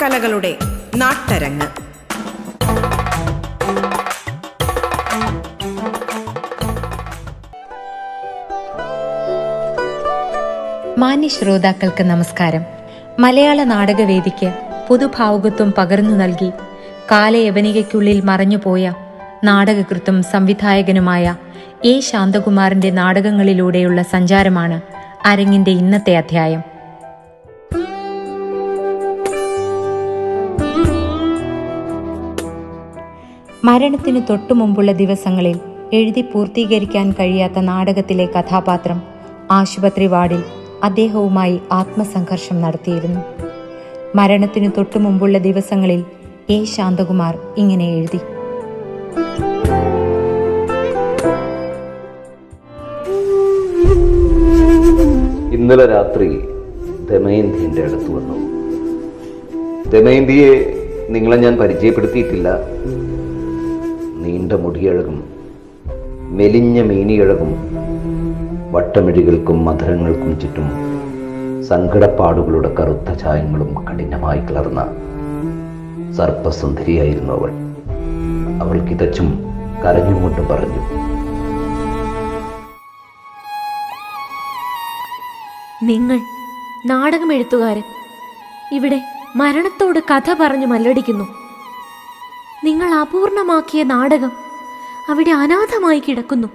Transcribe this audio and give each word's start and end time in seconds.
നാടകകലകളുടെ 0.00 0.56
നാട്ടരങ്ങ്. 0.96 1.66
മാന്യ 10.98 11.28
ശ്രോതാക്കൾക്ക് 11.28 12.02
നമസ്കാരം. 12.02 12.64
മലയാള 13.18 13.64
നാടകവേദിക്ക് 13.64 14.52
പുതുഭാവുകത്വം 14.88 15.72
പകർന്നു 15.78 16.16
നൽകി 16.16 16.50
കാലയവനികയ്ക്കുള്ളിൽ 17.10 18.20
മറഞ്ഞുപോയ 18.20 18.92
നാടകകൃത്തും 19.44 20.22
സംവിധായകനുമായ 20.22 21.36
എ 21.84 22.00
ശാന്തകുമാറിന്റെ 22.00 22.90
നാടകങ്ങളിലൂടെയുള്ള 22.90 24.02
സഞ്ചാരമാണ് 24.02 24.80
അരങ്ങിന്റെ 25.24 25.70
ഇന്നത്തെ 25.70 26.16
അധ്യായം. 26.16 26.79
മരണത്തിനു 33.64 34.20
തൊട്ടുമുമ്പുള്ള 34.20 34.92
ദിവസങ്ങളിൽ 34.92 35.60
എഴുതി 35.92 36.20
പൂർത്തീകരിക്കാൻ 36.20 37.12
കഴിയാത്ത 37.12 37.58
നാടകത്തിലെ 37.58 38.26
കഥാപാത്രം 38.26 39.02
ആശുപത്രി 39.50 40.06
വാർഡിൽ 40.06 40.42
അദ്ദേഹവുമായി 40.84 41.60
ആത്മസംഘർഷം 41.72 42.60
നടത്തിയിരുന്നു. 42.60 43.20
മരണത്തിനു 44.16 44.68
തൊട്ടുമുമ്പുള്ള 44.68 45.38
ദിവസങ്ങളിൽ 45.38 46.04
എ. 46.50 46.64
ശാന്തകുമാർ 46.64 47.38
ഇങ്ങനെ 47.58 47.94
എഴുതി. 47.94 48.20
ഇന്നലെ 55.54 55.86
രാത്രി 55.86 56.28
ദമയന്തിന്റെ 57.10 57.82
അടുത്ത് 57.82 58.10
വന്നു. 58.10 58.38
ദമയന്തിയെ 59.90 60.76
നിങ്ങളെ 61.10 61.36
ഞാൻ 61.36 61.56
പരിചയപ്പെടുത്തിയിട്ടില്ല. 61.56 62.48
നീണ്ട 64.22 64.52
മുടിയഴകും 64.52 65.24
മെലിഞ്ഞ 66.38 66.82
മീനിയഴകും 66.82 67.50
വട്ടമിഴികൾക്കും 68.70 69.64
മധുരങ്ങൾക്കും 69.64 70.40
ചുറ്റും 70.40 70.68
സങ്കടപ്പാടുകളുടെ 71.62 72.74
കറുത്ത 72.74 73.12
ചായങ്ങളും 73.12 73.70
കഠിനമായി 73.84 74.40
കലർന്ന 74.40 74.82
സർപ്പസുന്ദരിയായിരുന്നു 76.16 77.32
അവൾ. 77.32 77.50
അവൾ 78.62 78.78
കിതച്ചും 78.80 79.28
കരഞ്ഞുകൊണ്ട് 79.84 80.40
പറഞ്ഞു 80.40 80.82
നിങ്ങൾ 85.82 86.18
നാടകം 86.86 87.32
എഴുത്തുകാരൻ 87.32 87.82
ഇവിടെ 88.72 89.00
മരണത്തോട് 89.36 89.98
കഥ 89.98 90.34
പറഞ്ഞു 90.40 90.66
മല്ലടിക്കുന്നു. 90.66 91.39
നിങ്ങൾ 92.64 92.94
അപൂർണമാക്കിയ 92.94 93.82
നാടകം 93.82 94.32
അവിടെ 95.08 95.30
അനാഥമായി 95.30 96.02
കിടക്കുന്നു. 96.08 96.48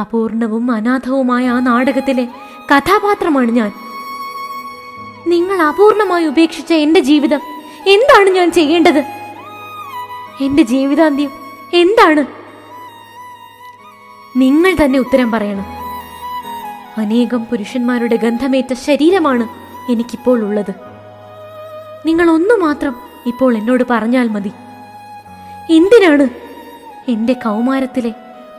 അപൂർണവും 0.00 0.70
അനാഥവുമായ 0.70 1.48
ആ 1.48 1.60
നാടകത്തിലെ 1.60 2.28
കഥാപാത്രമാണ് 2.70 3.50
ഞാൻ. 3.50 3.72
നിങ്ങൾ 5.26 5.62
അപൂർണമായി 5.62 6.26
ഉപേക്ഷിച്ച 6.26 6.72
എന്റെ 6.72 7.00
ജീവിതം 7.00 7.40
എന്താണ് 7.86 8.30
ഞാൻ 8.30 8.52
ചെയ്യേണ്ടത്? 8.52 9.04
എന്റെ 10.40 10.62
ജീവിതാന്ത്യം 10.62 11.30
എന്താണ്? 11.74 12.26
നിങ്ങൾ 14.38 14.84
തന്നെ 14.84 14.98
ഉത്തരം 14.98 15.30
പറയണം. 15.30 15.64
അനേകം 16.98 17.44
പുരുഷന്മാരുടെ 17.44 18.16
ഗന്ധമേറ്റ 18.16 18.72
ശരീരമാണ് 18.72 19.48
എനിക്കിപ്പോൾ 19.92 20.42
ഉള്ളത്. 20.42 20.74
നിങ്ങൾ 22.06 22.30
ഒന്നു 22.30 22.54
മാത്രം 22.54 22.96
ഇപ്പോൾ 23.26 23.56
എന്നോട് 23.56 23.84
പറഞ്ഞാൽ 23.90 24.28
മതി. 24.28 24.52
എന്തിനാണ്? 25.70 26.28
എന്റെ 27.10 27.32
കൗമാരത്തിലെ 27.32 28.14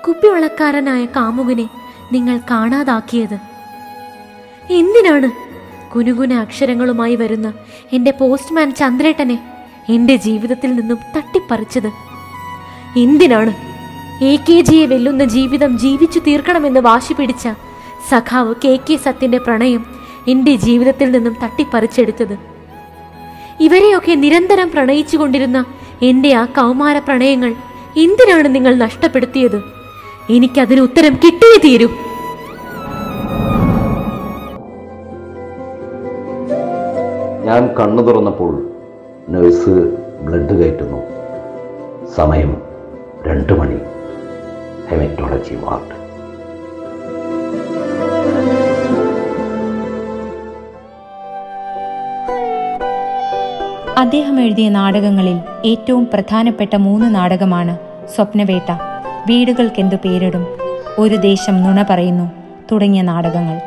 കുപ്പിവളക്കാരനായ 0.08 1.06
കാമുകനെ 1.06 1.70
നിങ്ങൾ 2.12 2.38
കാണാതാക്കിയത്. 2.38 3.40
എന്തിനാണ്? 4.72 5.32
കുനുകുന 5.92 6.34
അക്ഷരങ്ങളുമായി 6.34 7.16
വരുന്ന 7.16 7.54
എന്റെ 7.94 8.12
പോസ്റ്റ്മാൻ 8.12 8.76
ചന്ദ്രേട്ടനെ 8.76 9.40
എന്റെ 9.90 10.16
ജീവിതത്തിൽ 10.16 10.76
നിന്നും 10.76 10.98
തട്ടിപ്പറിച്ചത്. 11.18 11.92
എന്തിനാണ്? 13.00 13.54
എ 14.24 14.36
കെ 14.36 14.62
ജിയെ 14.62 14.86
വെല്ലുന്ന 14.86 15.24
ജീവിതം 15.24 15.80
ജീവിച്ചു 15.80 16.20
തീർക്കണമെന്ന് 16.20 16.80
വാശി 16.80 17.14
പിടിച്ച 17.14 17.48
സഖാവ് 18.10 18.56
കെ 18.66 18.80
കെ 18.90 18.96
സത്യന്റെ 18.96 19.38
പ്രണയം 19.38 19.86
എന്റെ 20.28 20.56
ജീവിതത്തിൽ 20.56 21.12
നിന്നും 21.12 21.36
തട്ടിപ്പറിച്ചെടുത്തത്. 21.44 22.38
ഇവരെയൊക്കെ 23.60 24.12
നിരന്തരം 24.12 24.72
പ്രണയിച്ചുകൊണ്ടിരുന്ന 24.72 25.66
എന്റെ 26.06 26.32
ആ 26.34 26.46
കൗമാര 26.46 26.98
പ്രണയങ്ങൾ 27.00 27.52
എന്തിനാണ് 27.98 28.48
നിങ്ങൾ 28.56 28.76
നഷ്ടപ്പെടുത്തിയത്? 28.76 29.58
എനിക്കതിന് 30.30 30.82
ഉത്തരം 30.82 31.14
കിട്ടിയേ 31.16 31.60
തീരൂ. 31.64 31.88
ഞാൻ 37.46 37.62
കണ്ണു 37.80 38.04
തുറന്നപ്പോൾ 38.04 38.54
നഴ്സ് 39.30 39.76
ബ്ലഡ് 40.22 40.56
കയറ്റുന്നു. 40.60 41.02
സമയം 42.16 42.52
രണ്ട് 43.28 43.54
മണി. 43.54 43.80
ഹെമറ്റോളജി 44.90 45.56
വാർഡ് 45.56 45.95
അദ്ദേഹം 54.06 54.42
എഴുതിയ 54.42 54.70
നാടകങ്ങളിൽ 54.70 55.40
ഏറ്റവും 55.66 56.08
പ്രധാനപ്പെട്ട 56.14 56.76
മൂന്ന് 56.76 57.16
നാടകമാണ് 57.16 57.78
സ്വപ്നവേട്ട 58.16 58.72
വീടുകൾക്കെന്തു 59.28 59.96
പേരിടും 59.96 60.48
ഒരു 61.00 61.16
ദേശം 61.16 61.64
നുണ 61.64 61.86
പറയുന്നു 61.90 62.32
തുടങ്ങിയ 62.72 63.02
നാടകങ്ങൾ. 63.02 63.62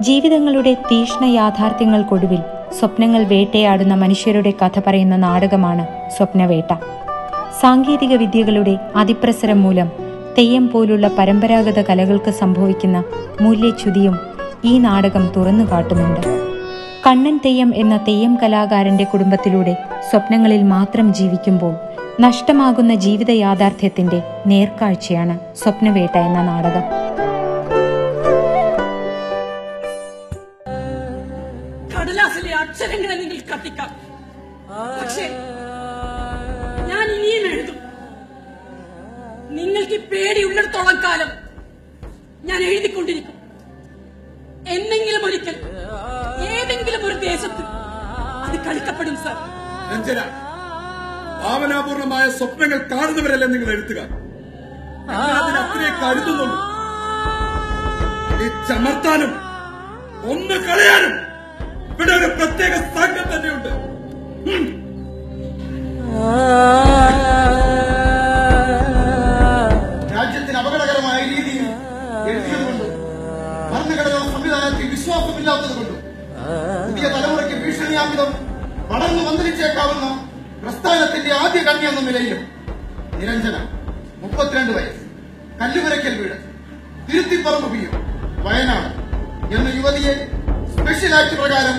ജീവിതങ്ങളുടെ 0.00 0.74
തീഷ്ണ 0.74 1.24
യാഥാർത്ഥ്യങ്ങൾക്കൊടുവിൽ 1.24 2.38
സ്വപ്നങ്ങൾ 2.78 3.24
വേട്ടയാടുന്ന 3.24 3.94
മനുഷ്യരുടെ 3.94 4.52
കഥ 4.64 4.80
പറയുന്ന 4.86 5.16
നാടകമാണ് 5.16 5.86
സ്വപ്നവേട്ട. 6.16 6.74
സാങ്കേതിക 7.60 8.16
വിദ്യകളുടെ 8.16 8.78
അതിപ്രസരം 8.96 9.62
മൂലം 9.62 9.92
തെയ്യം 10.38 10.68
പോലുള്ള 10.68 11.10
പരമ്പരാഗത 11.18 11.82
കലകൾക്ക് 11.82 12.30
സംഭവിക്കുന്ന 12.30 13.04
മൂല്യച്യുതിയും 13.40 14.18
ഈ 14.64 14.78
നാടകം 14.78 15.30
തുറന്നു 15.36 15.64
കാട്ടുന്നുണ്ട്. 15.64 16.51
കണ്ണൻ 17.06 17.40
തെയ്യം 17.44 17.74
എന്ന 17.76 17.96
തെയ്യം 17.96 18.38
കലാകാരന്റെ 18.42 19.04
കുടുംബത്തിലൂടെ 19.04 19.74
സ്വപ്നങ്ങളിൽ 20.10 20.62
മാത്രം 20.62 21.14
ജീവിക്കുമ്പോൾ 21.14 21.74
നഷ്ടമാകുന്ന 22.20 22.94
ജീവിത 22.94 23.30
യാഥാർത്ഥ്യത്തിന്റെ 23.30 24.22
നേർക്കാഴ്ചയാണ് 24.46 25.38
സ്വപ്നവേട്ട 25.56 26.16
എന്ന 26.18 26.42
നാടകം. 26.42 26.84
കടലാസിലെ 31.92 32.52
അക്ഷരങ്ങളെ 32.54 33.14
നിങ്ങൾ 33.14 33.38
ഞാൻ 36.90 37.06
ഇനിയും 37.16 37.46
എഴുതും. 37.52 37.78
നിങ്ങൾക്ക് 39.50 39.98
പേടി 40.00 40.08
പേടിയുള്ളിടത്തോളം 40.12 40.96
കാലം 41.04 41.30
ഞാൻ 42.44 42.62
എഴുതിക്കൊണ്ടിരിക്കും. 42.62 43.36
എന്നെങ്കിലും 44.68 45.22
ഒരിക്കൽ 45.26 45.56
ദേശത്ത് 47.42 47.64
അത് 48.44 48.56
കളിക്കപ്പെടും 48.66 49.16
സർ. 49.22 49.36
രഞ്ജന 49.90 50.20
ഭാവനാപൂർണമായ 51.40 52.24
സ്വപ്നങ്ങൾ 52.36 52.78
കാണുന്നവരല്ല 52.92 53.44
നിങ്ങൾ 53.52 53.70
എഴുത്തുക 53.74 54.00
ചമർത്താനും 58.68 59.32
ഒന്ന് 60.32 60.56
കളയാനും 60.66 61.14
ഇവിടെ 61.92 62.12
ഒരു 62.18 62.28
പ്രത്യേക 62.36 62.74
സംഘം 62.94 63.26
തന്നെയുണ്ട്. 63.32 63.70
രാജ്യത്തിന് 70.12 70.58
അപകടകരമായ 70.58 71.20
രീതിയിൽ 71.32 71.66
എഴുതിയതുകൊണ്ട് 72.30 72.86
ഭരണഘടനാ 73.72 74.22
സംവിധാനത്തിൽ 74.34 74.88
വിശ്വാസമില്ലാത്തതുകൊണ്ടും 74.94 75.91
പുതിയ 76.92 77.08
തലമുറയ്ക്ക് 77.14 77.56
ഭീഷണിയാമിതം 77.62 78.30
വളർന്നു 78.90 79.22
വന്നിരിച്ചേക്കാവുന്ന 79.22 80.06
പ്രസ്ഥാനത്തിന്റെ 80.62 81.30
ആദ്യ 81.34 81.60
കണ്ണി 81.62 81.86
എന്ന 81.86 82.00
നിലയിലും 82.00 82.40
നിരഞ്ജന 83.18 83.56
മുപ്പത്തിരണ്ട് 84.22 84.72
വയസ്സ് 84.72 85.00
കല്ലുപുരയ്ക്കൽ 85.60 86.14
വീട് 86.20 86.36
തിരുത്തിപ്പറമ്പ് 87.08 87.68
പി 87.72 87.80
വയനാട് 88.44 88.90
എന്ന 89.54 89.68
യുവതിയെ 89.76 90.14
സ്പെഷ്യൽ 90.72 91.14
ആക്ട് 91.14 91.36
പ്രകാരം 91.36 91.78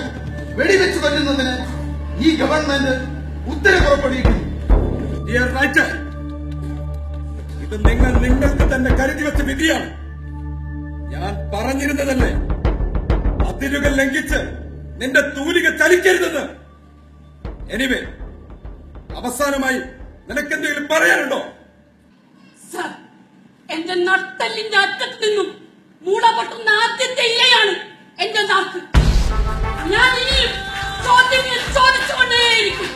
വെടിവെച്ച് 0.56 0.98
കൊല്ലുന്നതിന് 0.98 1.54
ഈ 2.20 2.36
ഗവൺമെന്റ് 2.36 2.94
ഉത്തരവ് 3.46 3.84
പുറപ്പെടുവിക്കുന്നു 3.86 4.42
ഇത് 7.64 7.76
നിങ്ങൾ 7.88 8.12
നിങ്ങൾക്ക് 8.24 8.66
തന്നെ 8.72 8.90
കരുതി 8.98 9.22
വെച്ച 9.22 9.42
വിധിയാണ്. 9.42 9.86
ഞാൻ 11.12 11.32
പറഞ്ഞിരുന്നതല്ലേ? 11.52 12.30
അതിരുകൾ 13.48 13.92
ലംഘിച്ച് 13.96 14.40
നിന്റെ 15.00 15.20
തൂലിക 15.36 15.66
ചലിക്കരുതെന്ന്. 15.80 16.44
എനിവേ 17.74 18.00
അവസാനമായി 19.18 19.78
നിനക്കെന്തെങ്കിലും 20.28 20.86
പറയാനുണ്ടോ? 20.92 21.40
സർ 22.72 22.88
എന്റെ 23.74 23.94
നട്ടലിന്റെ 24.08 24.78
അറ്റത്ത് 24.84 25.18
നിന്നും 25.24 25.48
മൂള 26.06 26.24
പൊട്ടുന്ന 26.36 26.70
ആദ്യത്തെ 26.84 27.24
ഇലയാണ് 27.32 27.74
എന്റെ 28.24 28.42
നാക്ക്. 28.50 28.80
ഞാൻ 29.92 30.12
ഇനിയും 30.22 30.52
ചോദ്യങ്ങൾ 31.06 31.58
ചോദിച്ചുകൊണ്ടേയിരിക്കും. 31.78 32.90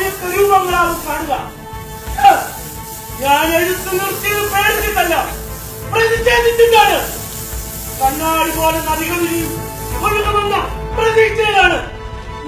ചിന്തിക്കുന്നറിയ 0.00 0.08
അവ്യക്ത 0.14 0.24
രൂപങ്ങളാവും 0.34 0.98
കാണുക! 1.06 1.34
ഞാൻ 3.22 3.46
എഴുത്ത് 3.58 3.90
നിർത്തിയത് 3.94 4.44
പേടിച്ചിട്ടല്ല. 4.52 5.14
പ്രതിഷേധിച്ചിട്ടാണ്. 5.92 6.98
കണ്ണാടി 8.00 8.50
പോലെ 8.56 8.80
നദികളിൽ 8.88 9.38
ഒഴുകുമെന്ന 10.02 10.56
പ്രതീക്ഷയിലാണ് 10.96 11.78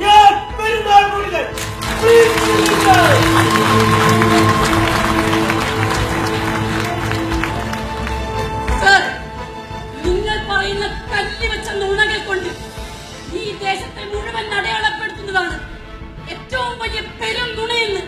ഞാൻ 0.02 0.28
പെരുന്നാൾ 0.58 1.02
മുഴുവൻ 1.12 1.46
നിങ്ങൾ 10.04 10.38
പറയുന്ന 10.50 10.84
കല്ലി 11.12 11.46
വെച്ച 11.52 11.68
നുണകൾ 11.80 12.20
കൊണ്ട് 12.20 12.50
ഈ 13.34 13.44
ദേശത്തെ 13.60 14.04
മുഴുവൻ 14.12 14.46
അടയാളപ്പെടുത്തുന്നതാണ് 14.58 15.56
ഏറ്റവും 16.52 16.78
വലിയ 16.78 17.00
പെരും 17.18 17.50
നുണയെന്ന് 17.56 18.00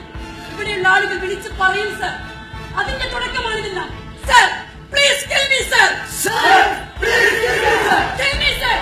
ഇവിടെയുള്ള 0.52 0.86
ആളുകൾ 0.88 1.16
വിളിച്ച് 1.22 1.50
പറയും 1.60 1.90
സർ 2.00 2.14
അതിന്റെ 2.80 3.06
തുടക്കമാണിതെല്ലാം. 3.12 3.88
Sir 4.28 4.46
please 4.92 5.22
kill 5.30 5.44
me 5.52 5.60
sir 5.72 5.90
sir 6.16 6.64
please 7.00 7.36
kill 8.18 8.34
me 8.40 8.50
sir 8.62 8.76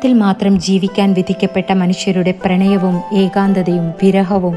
സ്വപ്നത്തിൽ 0.00 0.20
മാത്രം 0.26 0.54
ജീവിക്കാൻ 0.60 1.08
വിധിക്കപ്പെട്ട 1.12 1.72
മനുഷ്യരുടെ 1.72 2.32
പ്രണയവും 2.44 2.94
ഏകാന്തതയും 3.14 3.86
വിരഹവും 4.02 4.54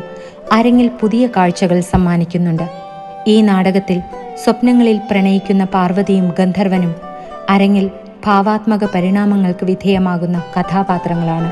അരങ്ങിൽ 0.51 0.87
പുതിയ 1.01 1.23
കാഴ്ചകൾ 1.37 1.79
സമ്മാനിക്കുന്നുണ്ട്. 1.81 2.63
ഈ 3.27 3.35
നാടകത്തിൽ 3.41 3.99
സ്വപ്നങ്ങളിൽ 4.43 4.99
പ്രണയിക്കുന്ന 5.11 5.65
പാർവതിയും 5.65 6.27
ഗന്ധർവനും 6.39 6.95
അരങ്ങിൽ 7.49 7.89
ഭാവാത്മക 8.25 8.85
പരിണാമങ്ങൾക്ക് 8.95 9.65
വിധേയമാകുന്ന 9.65 10.39
കഥാപാത്രങ്ങളാണ്. 10.55 11.51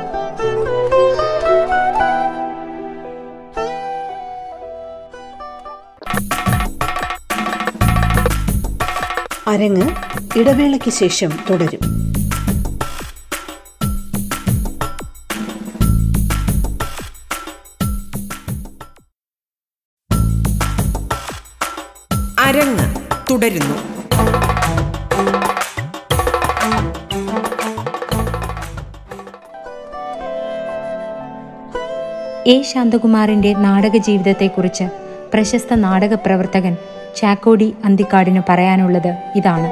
അരങ്ങ് 9.49 9.89
ഇടവേളയ്ക്ക് 10.39 10.91
ശേഷം 10.91 11.33
തുടരും. 11.49 12.10
തുടരുന്നു. 23.31 23.75
എ 32.47 32.61
ശാന്തകുമാറിന്റെ 32.61 33.53
നാടക 33.53 33.97
ജീവിതത്തെക്കുറിച്ച് 33.97 34.83
പ്രശസ്ത 35.33 35.75
നാടക 35.75 36.13
പ്രവർത്തകൻ 36.13 36.77
ചാക്കോടി 37.15 37.75
അന്തിക്കാടിന് 37.85 38.41
പറയാനുള്ളത് 38.49 39.17
ഇതാണ്. 39.35 39.69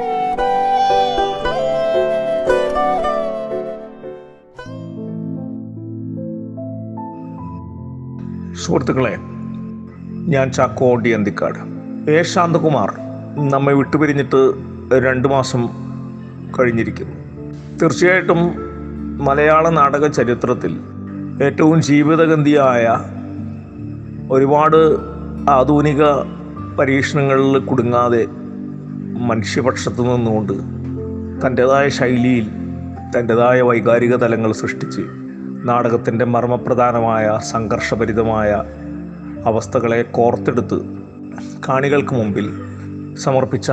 സുഹൃത്തുക്കളെ 8.64 9.16
ഞാൻ 10.30 10.52
ചാക്കോടി 10.52 11.10
അന്തിക്കാട്. 11.10 11.58
എ 12.10 12.22
ശാന്തകുമാർ 12.22 13.09
നമ്മെ 13.36 13.72
വിട്ടുപിരിഞ്ഞിട്ട് 13.72 14.52
രണ്ട് 14.98 15.28
മാസം 15.28 15.68
കഴിഞ്ഞിരിക്കുന്നു 16.58 17.16
തീർച്ചയായിട്ടും 17.82 18.54
മലയാള 19.18 19.68
നാടക 19.68 20.06
ചരിത്രത്തിൽ 20.06 20.76
ഏറ്റവും 21.42 21.82
ജീവിതഗന്ധിയായ 21.82 22.86
ഒരുപാട് 24.30 24.96
ആധുനിക 25.48 26.02
പരീക്ഷണങ്ങളിൽ 26.78 27.58
കുടുങ്ങാതെ 27.58 28.26
മനുഷ്യപക്ഷത്ത് 29.16 30.00
നിന്നുകൊണ്ട് 30.00 30.52
തന്റെതായ 31.46 31.88
ശൈലിയിൽ 31.88 32.46
തന്റെതായ 33.16 33.60
വൈകാരിക 33.60 34.16
തലങ്ങൾ 34.16 34.52
സൃഷ്ടിച്ച് 34.52 35.00
നാടകത്തിന്റെ 35.64 36.24
മർമ്മപ്രധാനമായ 36.24 37.38
സംഘർഷഭരിതമായ 37.42 38.62
അവസ്ഥകളെ 39.46 40.02
കോർത്തെടുത്ത് 40.02 40.80
കാണികൾക്ക് 41.68 42.14
മുമ്പിൽ 42.14 42.69
സമർപ്പിച്ച 43.16 43.72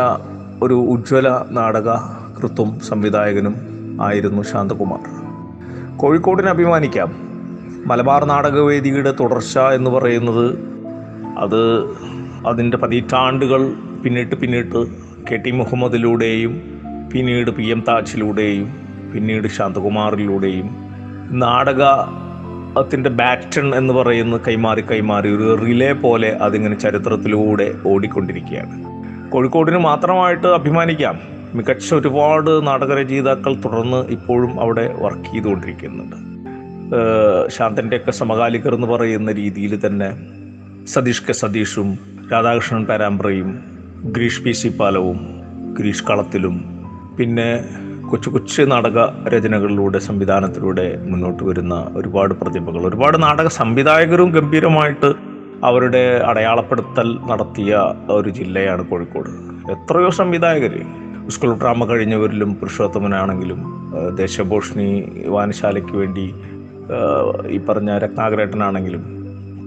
ഒരു 0.63 0.74
ഉജ്ജ്വല 0.74 1.46
നാടക 1.51 1.91
കൃത്തും 2.38 2.79
സംവിധായകനും 2.79 3.56
ആയിരുന്നു 4.01 4.44
ശാന്തകുമാർ. 4.44 5.00
കോഴിക്കോടിനെ 5.98 6.50
അഭിമാനിക്കാം. 6.50 7.15
മലബാർ 7.88 8.25
നാടകവേദിയുടെ 8.25 9.13
തുടർച്ച 9.20 9.60
എന്ന് 9.60 9.91
പറയുന്നത് 9.91 10.60
അത് 11.38 11.89
അതിന്റെ 12.48 12.77
പതിറ്റാണ്ടുകൾ 12.77 13.74
പിന്നിട്ട് 14.03 14.36
പിന്നിട്ട് 14.36 14.86
കെ 15.32 15.36
ടി 15.36 15.51
മുഹമ്മദിലൂടെയും 15.51 16.62
പിന്നീട് 17.13 17.51
പി 17.51 17.63
എം 17.63 17.84
താജിലൂടെയും 17.88 18.75
പിന്നീട് 19.13 19.48
ശാന്തകുമാറിലൂടെയും 19.48 20.70
നാടക 21.32 21.84
ത്തിന്റെ 22.89 23.10
ബാറ്റൺ 23.10 23.75
എന്ന് 23.75 23.94
പറയുന്ന 23.94 24.38
കൈമാറി 24.38 24.82
കൈമാറി 24.82 25.29
ഒരു 25.29 25.65
റിലേ 25.65 25.91
പോലെ 25.91 26.29
അതിങ്ങനെ 26.29 26.79
ചരിത്രത്തിലൂടെ 26.79 27.75
ഓടിക്കൊണ്ടിരിക്കുകയാണ്. 27.88 28.96
കോഴിക്കോടിന് 29.29 29.77
മാത്രമായിട്ട് 29.77 30.48
അഭിമാനിക്കാം. 30.48 31.19
മികച്ച 31.53 31.93
ഒരുപാട് 31.93 32.67
നാടകരചയിതാക്കൾ 32.67 33.53
തുടർന്ന് 33.55 33.98
ഇപ്പോഴും 33.98 34.62
അവിടെ 34.62 34.93
വർക്ക് 35.01 35.34
ചെയ്തുകൊണ്ടിരിക്കുന്നുണ്ട്. 35.34 36.15
ശാന്തന്റെയൊക്കെ 37.50 38.12
സമകാലികർ 38.12 38.75
എന്ന് 38.75 38.88
പറയുന്ന 38.88 39.31
രീതിയിൽ 39.31 39.86
തന്നെ 39.86 40.10
സതീഷ് 40.88 41.24
കെ 41.27 41.34
സതീഷും 41.34 42.00
രാധാകൃഷ്ണൻ 42.31 42.86
പേരാമ്പ്രയും 42.86 43.63
ഗിരീഷ് 44.12 44.41
പി 44.41 44.51
സി 44.51 44.67
പാലവും 44.67 45.19
ഗിരീഷ് 45.79 46.03
കളത്തിലും 46.03 46.55
പിന്നെ 47.19 47.65
കൊച്ചു 48.10 48.29
കൊച്ചു 48.29 48.62
നാടക 48.62 49.27
രചനകളിലൂടെ 49.29 50.00
സംവിധാനത്തിലൂടെ 50.00 51.01
മുന്നോട്ട് 51.07 51.43
വരുന്ന 51.43 51.88
ഒരുപാട് 51.96 52.34
പ്രതിഭകൾ 52.34 52.88
ഒരുപാട് 52.88 53.24
നാടക 53.24 53.48
സംവിധായകരും 53.48 54.31
ഗംഭീരമായിട്ട് 54.31 55.37
അവരുടെ 55.63 56.21
അടയാളപ്പെടുത്തൽ 56.25 57.17
നടത്തിയ 57.27 57.95
ഒരു 58.09 58.29
ജില്ലയാണ് 58.29 58.89
കോഴിക്കോട്. 58.89 59.29
എത്രയോ 59.71 60.09
സംവിധായകർ 60.09 60.85
സ്കൂൾ 61.29 61.57
ഡ്രാമ 61.57 61.85
കഴിഞ്ഞവരിലും 61.85 62.55
പുരുഷോത്തമനാണെങ്കിലും 62.55 63.63
ദേശഭൂഷണി 64.15 65.11
വാനശാലയ്ക്ക് 65.27 65.97
വേണ്ടി 65.97 66.33
ഈ 67.47 67.57
പറഞ്ഞ 67.57 67.97
രത്നാകരേട്ടനാണെങ്കിലും 67.97 69.17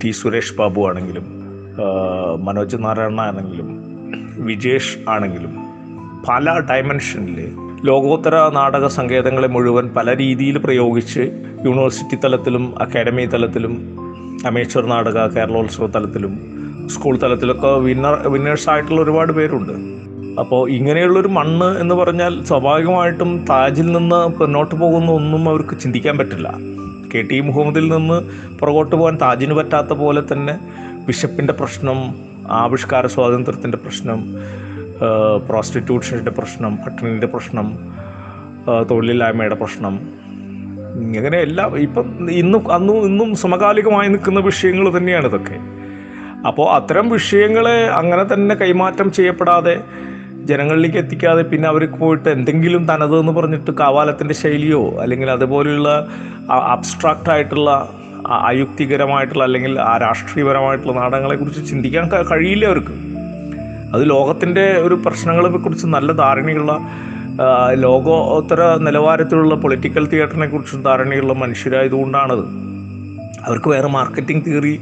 ടി 0.05 0.11
സുരേഷ് 0.11 0.55
ബാബു 0.55 0.89
ആണെങ്കിലും 0.89 1.41
മനോജ് 2.45 2.77
നാരായണ 2.77 3.21
ആണെങ്കിലും 3.21 3.81
വിജേഷ് 4.47 4.99
ആണെങ്കിലും 5.09 5.57
പല 6.29 6.61
ഡയമെൻഷനിൽ 6.71 7.57
ലോകോത്തര 7.85 8.49
നാടക 8.49 8.87
സങ്കേതങ്ങളെ 8.87 9.49
മുഴുവൻ 9.49 9.89
പല 9.89 10.17
രീതിയിൽ 10.17 10.59
പ്രയോഗിച്ച് 10.59 11.21
യൂണിവേഴ്സിറ്റി 11.65 12.17
തലത്തിലും 12.25 12.75
അക്കാഡമി 12.83 13.27
തലത്തിലും 13.27 14.01
അമേച്ചർ 14.49 14.85
നാടക 14.91 15.19
കേരളോത്സവ 15.35 15.87
തലത്തിലും 15.95 16.35
സ്കൂൾ 16.93 17.15
തലത്തിലൊക്കെ 17.23 17.71
വിന്നർ 17.87 18.15
വിന്നേഴ്സ് 18.35 18.69
ആയിട്ടുള്ള 18.73 19.01
ഒരുപാട് 19.01 19.33
പേരുണ്ട്. 19.39 19.75
അപ്പോൾ 20.41 20.71
ഇങ്ങനെയുള്ളൊരു 20.77 21.31
മണ്ണ് 21.39 21.69
എന്ന് 21.83 21.95
പറഞ്ഞാൽ 21.95 22.33
സ്വാഭാവികമായിട്ടും 22.49 23.31
താജിൽ 23.51 23.89
നിന്ന് 23.97 24.21
പിന്നോട്ട് 24.39 24.75
പോകുന്ന 24.75 25.11
ഒന്നും 25.11 25.43
അവർക്ക് 25.49 25.75
ചിന്തിക്കാൻ 25.83 26.19
പറ്റില്ല. 26.19 26.49
കെ 27.13 27.21
ടി 27.31 27.39
മുഹമ്മദിൽ 27.41 27.87
നിന്ന് 27.93 28.19
പുറകോട്ട് 28.59 28.95
പോകാൻ 28.97 29.17
താജിന് 29.25 29.55
പറ്റാത്ത 29.59 29.93
പോലെ 30.03 30.23
തന്നെ 30.33 30.55
ബിഷപ്പിന്റെ 31.07 31.55
പ്രശ്നം 31.61 32.01
ആവിഷ്കാര 32.63 33.07
സ്വാതന്ത്ര്യത്തിന്റെ 33.07 33.79
പ്രശ്നം 33.85 34.21
പ്രോസ്റ്റിറ്റ്യൂഷന്റെ 35.49 36.33
പ്രശ്നം 36.39 36.73
പട്ടിണിന്റെ 36.77 37.27
പ്രശ്നം 37.35 37.67
തൊഴിലില്ലായ്മയുടെ 38.91 39.55
പ്രശ്നം 39.55 39.95
ഇങ്ങനെ 40.97 41.39
എല്ലാം 41.39 41.79
ഇപ്പം 41.79 42.31
ഇന്നും 42.31 42.73
അന്നും 42.73 43.07
ഇന്നും 43.07 43.35
സമകാലികമായി 43.35 44.09
നിൽക്കുന്ന 44.09 44.41
വിഷയങ്ങൾ 44.41 44.99
തന്നെയാണ് 44.99 45.27
ഇതൊക്കെ. 45.27 45.59
അപ്പോൾ 46.47 46.75
അത്തരം 46.75 47.09
വിഷയങ്ങളെ 47.09 47.89
അങ്ങനെ 47.89 48.35
തന്നെ 48.35 48.55
കൈമാറ്റം 48.55 49.13
ചെയ്യപ്പെടാതെ 49.13 49.81
ജനങ്ങളിലേക്ക് 50.45 50.97
എത്തിക്കാതെ 50.97 51.43
പിന്നെ 51.43 51.69
അവർക്ക് 51.69 51.93
പോയിട്ട് 51.93 52.29
എന്തെങ്കിലും 52.29 52.89
തനത് 52.89 53.21
എന്ന് 53.21 53.33
പറഞ്ഞിട്ട് 53.33 53.71
കാവാലത്തിന്റെ 53.71 54.35
ശൈലിയോ 54.35 54.97
അല്ലെങ്കിൽ 55.01 55.31
അതുപോലെയുള്ള 55.31 56.09
അബ്സ്ട്രാക്റ്റ് 56.49 57.31
ആയിട്ടുള്ള 57.31 57.89
അയുക്തികരമായിട്ടുള്ള 58.29 59.45
അല്ലെങ്കിൽ 59.45 59.81
ആ 59.81 59.97
രാഷ്ട്രീയപരമായിട്ടുള്ള 59.97 60.93
നാടകങ്ങളെക്കുറിച്ച് 60.93 61.71
ചിന്തിക്കാൻ 61.71 62.09
കഴിയില്ല 62.33 62.67
അവർക്ക്. 62.67 62.93
അത് 63.95 64.11
ലോകത്തിന്റെ 64.11 64.77
ഒരു 64.81 64.95
പ്രശ്നങ്ങളെ 64.95 65.49
കുറിച്ച് 65.49 65.87
നല്ല 65.87 66.13
ധാരണയുള്ള 66.13 66.73
ലോകോത്തര 67.75 68.77
നിലവാരത്തിലുള്ള 68.77 69.55
പൊളിറ്റിക്കൽ 69.55 70.07
തിയേറ്ററിനെ 70.07 70.47
കുറിച്ച് 70.47 70.85
ധാരണയുള്ള 70.85 71.33
മനുഷ്യരായതുകൊണ്ടാണത്. 71.33 72.45
അവർക്ക് 73.47 73.69
വേറെ 73.69 73.89
മാർക്കറ്റിംഗ് 73.89 74.45
തിയറി 74.47 74.81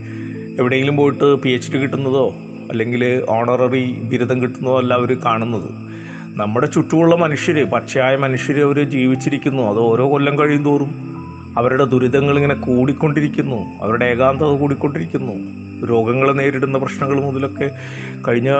എവിടെയെങ്കിലും 0.58 0.96
പോയിട്ട് 0.96 1.34
പി 1.34 1.50
എച്ച് 1.50 1.72
ഡി 1.72 1.78
കിട്ടുന്നതോ 1.78 2.34
അല്ലെങ്കിൽ 2.70 3.24
ഓണററി 3.28 4.00
ബിരുദം 4.02 4.42
കിട്ടുന്നതോ 4.42 4.78
അല്ല 4.78 4.94
അവർ 4.94 5.16
കാണുന്നത്. 5.24 5.70
നമ്മുടെ 6.38 6.66
ചുറ്റുമുള്ള 6.66 7.16
മനുഷ്യർ 7.16 7.64
പച്ചയായ 7.64 8.16
മനുഷ്യർ 8.16 8.60
അവർ 8.60 8.82
ജീവിച്ചിരിക്കുന്നു. 8.82 9.62
അത് 9.62 9.78
ഓരോ 9.78 10.10
കൊല്ലം 10.10 10.38
കഴിയും 10.38 10.64
തോറും 10.64 10.90
അവരുടെ 11.58 11.84
ദുരിതങ്ങൾ 11.84 12.36
ഇങ്ങനെ 12.36 12.54
കൂടിക്കൊണ്ടിരിക്കുന്നു. 12.54 13.56
അവരുടെ 13.56 14.04
ഏകാന്തത 14.04 14.56
കൂടിക്കൊണ്ടിരിക്കുന്നു. 14.56 15.67
രോഗങ്ങൾ 15.86 16.32
നേരിടുന്ന 16.32 16.78
പ്രശ്നങ്ങൾ 16.78 17.20
മുതലൊക്കെ 17.20 17.70
കഴിഞ്ഞ 18.28 18.50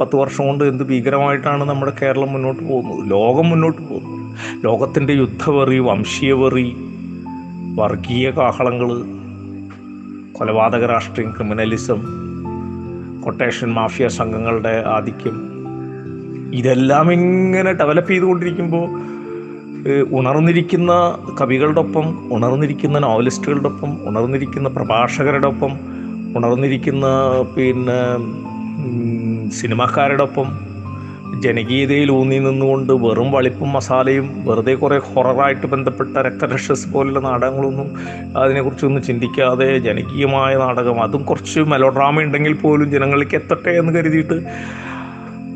പത്ത് 0.00 0.16
വർഷം 0.16 0.46
കൊണ്ട് 0.46 0.64
എന്ത് 0.64 0.84
ഭീകരമായിട്ടാണ് 0.84 1.64
നമ്മുടെ 1.64 1.92
കേരളം 2.02 2.32
മുന്നോട്ട് 2.32 2.62
പോകുന്നത്? 2.62 3.10
ലോകം 3.10 3.50
മുന്നോട്ട് 3.50 3.82
പോകുന്നത്. 3.82 4.64
ലോകത്തിന്റെ 4.64 5.12
യുദ്ധവെറി 5.12 5.78
വംശീയവെറി 5.78 6.76
വർഗീയ 7.74 8.30
കാഹളങ്ങൾ 8.30 9.02
കൊലപാതക 10.32 10.86
രാഷ്ട്രീയം 10.86 11.32
ക്രിമിനലിസം 11.32 12.00
കൊട്ടേഷൻ 13.20 13.70
മാഫിയ 13.70 14.08
സംഘങ്ങളുടെ 14.08 14.84
ആധിക്യം 14.86 15.58
ഇതെല്ലാം 16.54 17.12
ഇങ്ങനെ 17.12 17.72
ഡെവലപ്പ് 17.72 18.10
ചെയ്തുകൊണ്ടിരിക്കുമ്പോൾ 18.10 19.08
ഉണർന്നിരിക്കുന്ന 20.12 20.92
കവികളുടെ 21.40 21.80
ഒപ്പം 21.80 22.34
ഉണർന്നിരിക്കുന്ന 22.36 22.98
നോവലിസ്റ്റുകളുടെ 22.98 23.68
ഒപ്പം 23.68 24.08
ഉണർന്നിരിക്കുന്ന 24.08 24.68
പ്രഭാഷകരുടെ 24.68 25.46
ഒപ്പം 25.46 25.78
ഉണർന്നിരിക്കുന്ന 26.36 27.06
പിന്നെ 27.56 28.00
സിനിമാക്കാരോടൊപ്പം 29.50 30.68
ജനകീയതയിൽ 31.40 32.10
ഊന്നി 32.10 32.38
നിന്നുകൊണ്ട് 32.38 32.92
വെറും 32.92 33.32
വളിപ്പും 33.32 33.72
മസാലയും 33.72 34.44
വെറുതെ 34.44 34.74
കുറേ 34.74 34.98
ഹൊററായിട്ട് 34.98 35.66
ബന്ധപ്പെട്ട 35.66 36.16
രക്തരക്ഷസ് 36.16 36.92
പോലുള്ള 36.92 37.18
നാടകങ്ങളൊന്നും 37.18 37.90
അതിനെക്കുറിച്ചൊന്നും 38.36 39.02
ചിന്തിക്കാതെ 39.02 39.78
ജനകീയമായ 39.78 40.56
നാടകം. 40.56 41.02
അതും 41.02 41.22
കുറച്ച് 41.22 41.60
മെലോഡ്രാമ 41.60 42.20
ഉണ്ടെങ്കിൽ 42.20 42.52
പോലും 42.52 42.90
ജനങ്ങളിലേക്ക് 42.90 43.34
എത്തട്ടെ 43.34 43.70
എന്ന് 43.70 43.94
കരുതിയിട്ട് 43.94 44.34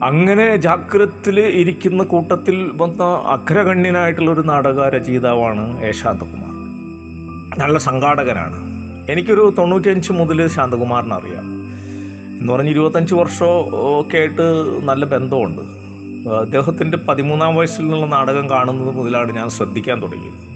അങ്ങനെ 0.02 0.56
ജാഗ്രതത്തിൽ 0.56 1.40
ഇരിക്കുന്ന 1.40 2.04
കൂട്ടത്തിൽ 2.04 2.70
വന്ന 2.74 3.02
അഗ്രഗണ്യനായിട്ടുള്ള 3.04 4.30
ഒരു 4.30 4.40
നാടക 4.40 4.88
രചയിതാവാണ് 4.88 5.82
യേശാന്തകുമാർ 5.84 6.52
നല്ല 7.58 7.78
സംഘാടകനാണ്. 7.78 8.71
എനിക്കൊരു 9.10 9.54
തൊണ്ണൂറ്റഞ്ച് 9.58 10.12
മുതൽ 10.12 10.46
ശാന്തകുമാറിനെ 10.46 11.14
അറിയാം. 11.14 11.44
എന്ന് 12.40 12.52
പറഞ്ഞ് 12.52 12.70
ഇരുപത്തഞ്ച് 12.70 13.14
വർഷം 13.14 13.46
ഒക്കെ 14.00 14.18
ആയിട്ട് 14.18 14.78
നല്ല 14.82 15.04
ബന്ധമുണ്ട്. 15.04 15.82
അദ്ദേഹത്തിന്റെ 16.30 16.98
പതിമൂന്നാം 16.98 17.56
വയസ്സിൽ 17.56 17.82
നിന്നുള്ള 17.82 18.06
നാടകം 18.06 18.50
കാണുന്നത് 18.50 18.94
മുതലാണ് 18.94 19.32
ഞാൻ 19.32 19.48
ശ്രദ്ധിക്കാൻ 19.48 20.02
തുടങ്ങിയത്. 20.02 20.52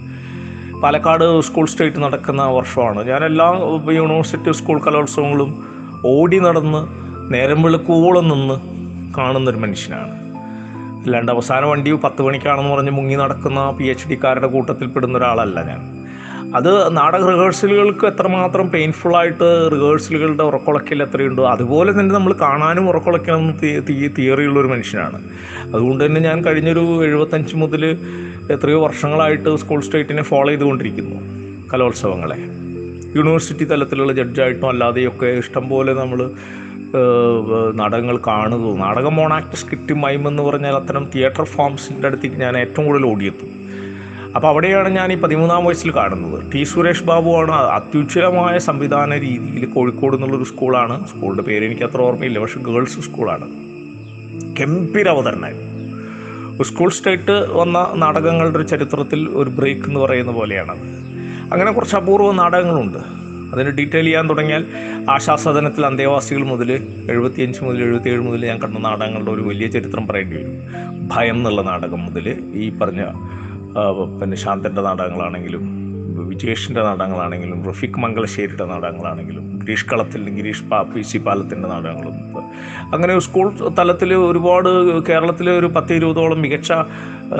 പാലക്കാട് 0.79 1.41
സ്കൂൾ 1.41 1.65
സ്റ്റേറ്റ് 1.65 1.97
നടക്കുന്ന 1.97 2.43
വർഷമാണ്. 2.43 3.07
ഞാൻ 3.07 3.25
എല്ലാ 3.25 3.53
യൂണിവേഴ്സിറ്റി 3.91 4.51
സ്കൂൾ 4.51 4.79
കലോത്സവങ്ങളും 4.79 5.67
ഓടി 6.05 6.39
നടന്ന് 6.39 6.87
നേരം 7.33 7.61
വെളുക്കോളം 7.61 8.27
നിന്ന് 8.27 8.53
കാണുന്നൊരു 9.17 9.57
മനുഷ്യനാണ്. 9.57 10.11
അല്ലാണ്ട് 11.03 11.31
അവസാന 11.31 11.65
വണ്ടി 11.65 11.93
പത്ത് 11.93 12.21
മണിക്കാണെന്ന് 12.21 12.71
പറഞ്ഞ് 12.71 12.91
മുങ്ങി 12.91 13.15
നടക്കുന്ന 13.15 13.71
പി 13.71 13.83
എച്ച് 13.83 14.07
ഡിക്കാരുടെ 14.07 14.47
കൂട്ടത്തിൽ 14.47 14.87
പെടുന്ന 14.87 15.17
ഒരാളല്ല 15.17 15.63
ഞാൻ. 15.63 15.96
അത് 16.55 16.97
നാടക 16.97 17.23
റിഹേഴ്സലുകൾക്ക് 17.29 18.05
എത്രമാത്രം 18.07 18.71
പെയിൻഫുള്ളായിട്ട് 18.71 19.69
റിഹേഴ്സലുകളുടെ 19.71 20.43
ഉറക്കുളയ്ക്കൽ 20.43 21.03
എത്രയുണ്ടോ 21.03 21.47
അതുപോലെ 21.47 21.91
തന്നെ 21.91 22.15
നമ്മൾ 22.15 22.33
കാണാനും 22.41 22.89
ഉറക്കുളയ്ക്കണം 22.89 23.39
എന്ന് 23.39 24.11
തിയറിയുള്ള 24.17 24.59
ഒരു 24.59 24.67
മനുഷ്യനാണ്. 24.67 25.19
അതുകൊണ്ട് 25.75 26.05
തന്നെ 26.05 26.21
ഞാൻ 26.21 26.45
കഴിഞ്ഞൊരു 26.45 27.05
എഴുപത്തഞ്ച് 27.05 27.55
മുതൽ 27.55 27.85
എത്രയോ 28.51 28.85
വർഷങ്ങളായിട്ട് 28.85 29.55
സ്കൂൾ 29.55 29.81
സ്റ്റേറ്റിനെ 29.81 30.23
ഫോളോ 30.23 30.49
ചെയ്തുകൊണ്ടിരിക്കുന്നു 30.49 31.17
കലോത്സവങ്ങളെ. 31.73 32.39
യൂണിവേഴ്സിറ്റി 33.17 33.63
തലത്തിലുള്ള 33.63 34.13
ജഡ്ജായിട്ടും 34.13 34.69
അല്ലാതെയൊക്കെ 34.69 35.25
ഇഷ്ടംപോലെ 35.25 35.93
നമ്മൾ 35.93 36.31
നാടകങ്ങൾ 37.75 38.19
കാണുന്നു. 38.27 38.77
നാടകം 38.77 39.15
മോണാക്ട് 39.15 39.55
സ്ക്രിപ്റ്റ് 39.55 39.93
മൈം 39.93 40.27
എന്ന് 40.27 40.43
പറഞ്ഞാൽ 40.43 40.75
അത്തരം 40.75 41.09
തിയേറ്റർ 41.15 41.43
ഫോംസിന്റെ 41.43 42.07
അടുത്തേക്ക് 42.07 42.35
ഞാൻ 42.35 42.57
ഏറ്റവും 42.57 42.85
കൂടുതൽ 42.87 43.05
ഓടിയെത്തും. 43.05 43.56
അപ്പോൾ 44.37 44.47
അവിടെയാണ് 44.47 44.89
ഞാൻ 44.89 45.13
ഈ 45.13 45.15
പതിമൂന്നാം 45.15 45.65
വയസ്സിൽ 45.65 45.95
കാണുന്നത്. 45.95 46.51
ടി 46.53 46.63
സുരേഷ് 46.63 47.03
ബാബുവാണ് 47.03 47.51
അത്യുജ്വലമായ 47.51 48.57
സംവിധാന 48.57 49.17
രീതിയിൽ 49.17 49.65
കോഴിക്കോട് 49.65 50.15
എന്നുള്ളൊരു 50.15 50.43
സ്കൂളാണ്. 50.43 51.07
സ്കൂളിന്റെ 51.07 51.43
പേര് 51.43 51.65
എനിക്ക് 51.65 51.83
അത്ര 51.83 52.01
ഓർമ്മയില്ല 52.01 52.39
പക്ഷേ 52.39 52.59
ഗേൾസ് 52.59 52.99
സ്കൂളാണ്. 52.99 53.47
ഗംഭീര 54.59 55.09
അവതരണമായിരുന്നു. 55.09 56.63
സ്കൂൾ 56.63 56.89
സ്റ്റേറ്റ് 56.89 57.31
വന്ന 57.31 57.91
നാടകങ്ങളുടെ 57.95 58.57
ഒരു 58.57 58.67
ചരിത്രത്തിൽ 58.67 59.29
ഒരു 59.29 59.49
ബ്രേക്ക് 59.49 59.87
എന്ന് 59.87 59.99
പറയുന്ന 59.99 60.31
പോലെയാണത്. 60.31 60.85
അങ്ങനെ 61.53 61.71
കുറച്ച് 61.71 61.95
അപൂർവ 61.95 62.31
നാടകങ്ങളുണ്ട്. 62.31 62.97
അതിന് 63.53 63.69
ഡീറ്റെയിൽ 63.69 64.05
ചെയ്യാൻ 64.05 64.29
തുടങ്ങിയാൽ 64.29 64.65
ആശാസദനത്തിൽ 65.09 65.85
അന്തേവാസികൾ 65.85 66.43
മുതൽ 66.43 66.71
എഴുപത്തിയഞ്ച് 67.11 67.63
മുതൽ 67.63 67.83
എഴുപത്തിയേഴ് 67.83 68.21
മുതൽ 68.21 68.45
ഞാൻ 68.45 68.57
കണ്ട 68.57 68.77
നാടകങ്ങളുടെ 68.77 69.31
ഒരു 69.31 69.41
വലിയ 69.41 69.67
ചരിത്രം 69.67 70.07
പറയേണ്ടി 70.07 70.37
വരും. 70.37 70.53
ഭയം 71.15 71.35
എന്നുള്ള 71.35 71.61
നാടകം 71.61 72.05
മുതൽ 72.05 72.29
ഈ 72.53 72.77
പറഞ്ഞ 72.77 73.03
പിന്നെ 74.19 74.37
ശാന്തന്റെ 74.37 74.81
നാടകങ്ങളാണെങ്കിലും 74.81 75.63
വിജേഷിന്റെ 76.29 76.81
നാടകങ്ങളാണെങ്കിലും 76.81 77.63
റഫീഖ് 77.63 77.99
മംഗലശ്ശേരിയുടെ 77.99 78.65
നാടകങ്ങളാണെങ്കിലും 78.65 79.59
ഗിരീഷ് 79.59 79.85
കളത്തിൽ 79.85 80.29
ഗിരീഷ് 80.29 80.63
പാ 80.63 80.85
സി 81.01 81.17
പാലത്തിന്റെ 81.17 81.67
നാടകങ്ങളും. 81.67 82.15
അങ്ങനെ 82.93 83.19
സ്കൂൾ 83.19 83.47
തലത്തിൽ 83.79 84.13
ഒരുപാട് 84.13 84.69
കേരളത്തിലെ 85.01 85.51
ഒരു 85.51 85.65
പത്ത് 85.67 85.93
ഇരുപതോളം 85.93 86.41
മികച്ച 86.41 86.71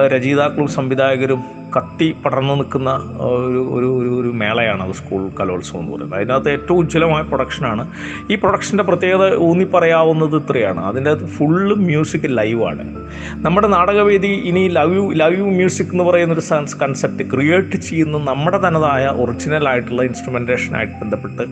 രചയിതാക്കളും 0.08 0.68
സംവിധായകരും 0.68 1.42
കത്തി 1.78 2.16
പടർന്നു 2.26 2.54
നിൽക്കുന്ന 2.54 2.90
ഒരു 3.20 3.58
ഒരു 3.58 3.86
ഒരു 4.00 4.22
ഒരു 4.22 4.30
മേളയാണ് 4.34 4.84
അത് 4.84 4.92
സ്കൂൾ 4.92 5.30
കലോത്സവം 5.40 5.82
എന്ന് 5.82 5.92
പറയുന്നത്. 5.92 6.20
അതിനകത്ത് 6.20 6.52
ഏറ്റവും 6.52 6.80
ഉജ്ജ്വലമായ 6.80 7.22
പ്രൊഡക്ഷനാണ്. 7.22 7.92
ഈ 8.32 8.36
പ്രൊഡക്ഷന്റെ 8.36 8.84
പ്രത്യേകത 8.84 9.36
ഊന്നി 9.36 9.64
പറയാവുന്നത് 9.64 10.36
ഇത്രയാണ്. 10.36 10.86
അതിന്റെ 10.86 11.12
അകത്ത് 11.12 11.26
ഫുള്ള് 11.26 11.76
മ്യൂസിക് 11.76 12.22
ലൈവാണ്. 12.28 13.06
നമ്മുടെ 13.34 13.68
നാടകവേദി 13.68 14.28
ഇനി 14.28 14.68
love 14.68 14.96
you 14.96 15.02
love 15.02 15.28
live 15.28 15.48
music 15.48 15.88
എന്ന് 15.92 16.04
പറയുന്നൊരു 16.04 16.42
കൺസെപ്റ്റ് 16.82 17.32
ക്രിയേറ്റ് 17.32 17.78
ചെയ്യുന്ന 17.78 18.18
നമ്മുടെ 18.18 18.58
തനതായ 18.58 19.06
ഒറിജിനൽ 19.06 19.70
ആയിട്ടുള്ള 19.70 20.02
ഇൻസ്ട്രുമെന്റേഷനായിട്ട് 20.02 20.94
ബന്ധപ്പെട്ട് 21.02 21.44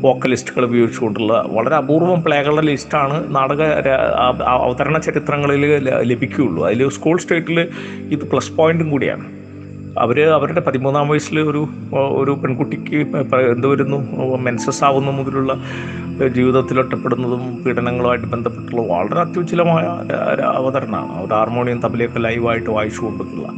വോക്കലിസ്റ്റുകൾ 0.00 0.64
ഉപയോഗിച്ചുകൊണ്ടുള്ള 0.64 1.44
വളരെ 1.46 1.76
അപൂർവം 1.76 2.22
പ്ലേകളുടെ 2.22 2.62
ലിസ്റ്റാണ് 2.62 3.36
നാടക 3.36 3.62
അവതരണ 4.44 4.98
ചരിത്രങ്ങളിൽ 4.98 5.76
ലഭിക്കുകയുള്ളൂ. 6.02 6.66
അതിൽ 6.66 6.90
സ്കൂൾ 6.90 7.18
സ്റ്റേറ്റിൽ 7.18 7.68
ഇത് 8.10 8.30
പ്ലസ് 8.30 8.52
പോയിന്റും 8.52 8.90
കൂടിയാണ്. 8.90 9.39
അവർ 9.98 10.20
അവരുടെ 10.20 10.60
പതിമൂന്നാം 10.60 11.08
വയസ്സിൽ 11.08 11.40
ഒരു 11.40 11.68
ഒരു 11.94 12.30
പെൺകുട്ടിക്ക് 12.30 12.96
എന്ത് 13.36 13.66
വരുന്നു? 13.66 14.26
മെൻസസ് 14.36 14.84
ആവുന്ന 14.84 15.10
മുതലുള്ള 15.10 15.56
ജീവിതത്തിൽ 16.28 16.78
ഒറ്റപ്പെടുന്നതും 16.78 17.64
പീഡനങ്ങളുമായിട്ട് 17.64 18.26
ബന്ധപ്പെട്ടുള്ള 18.26 18.82
വളരെ 18.82 19.22
ര- 20.36 20.40
അവതരണമാണ്. 20.40 21.26
ഒരു 21.26 21.34
ഹാർമോണിയം 21.34 21.80
തബലയൊക്കെ 21.82 22.18
ലൈവായിട്ട് 22.18 22.70
വായിച്ചു 22.70 23.00
കൊണ്ടിട്ടുള്ള. 23.00 23.52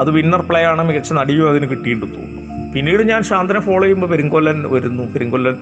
അത് 0.00 0.10
വിന്നർ 0.10 0.40
പ്ലേ 0.40 0.62
ആണ് 0.62 0.88
മികച്ച 0.88 1.12
നടിയും 1.12 1.50
അതിന് 1.50 1.70
കിട്ടിയിട്ടുണ്ട് 1.70 2.16
തോന്നുന്നു. 2.16 2.72
പിന്നീട് 2.72 3.02
ഞാൻ 3.02 3.22
ശാന്തനെ 3.22 3.60
ഫോളോ 3.60 3.84
ചെയ്യുമ്പോൾ 3.84 4.06
പെരുങ്കൊല്ലൻ 4.06 4.72
വരുന്നു. 4.72 5.02
പെരുങ്കൊല്ലൻ 5.02 5.56